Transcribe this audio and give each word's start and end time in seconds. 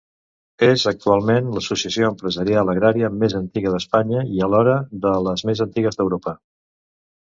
És, 0.67 0.85
actualment, 0.91 1.51
l’Associació 1.57 2.09
Empresarial 2.15 2.73
Agrària 2.75 3.13
més 3.19 3.37
antiga 3.43 3.77
d’Espanya 3.77 4.27
i, 4.35 4.43
alhora, 4.51 4.77
de 5.09 5.17
les 5.31 5.49
més 5.53 5.67
antigues 5.71 6.03
d’Europa. 6.05 6.41